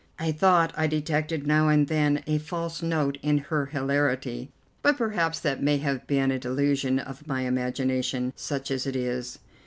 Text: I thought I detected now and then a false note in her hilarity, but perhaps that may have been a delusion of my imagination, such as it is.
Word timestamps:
I 0.17 0.31
thought 0.31 0.73
I 0.75 0.87
detected 0.87 1.45
now 1.45 1.69
and 1.69 1.87
then 1.87 2.23
a 2.25 2.39
false 2.39 2.81
note 2.81 3.19
in 3.21 3.37
her 3.37 3.67
hilarity, 3.67 4.49
but 4.81 4.97
perhaps 4.97 5.39
that 5.41 5.61
may 5.61 5.77
have 5.77 6.07
been 6.07 6.31
a 6.31 6.39
delusion 6.39 6.97
of 6.97 7.27
my 7.27 7.41
imagination, 7.41 8.33
such 8.35 8.71
as 8.71 8.87
it 8.87 8.95
is. 8.95 9.37